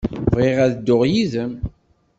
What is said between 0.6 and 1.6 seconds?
ad dduɣ yid-m.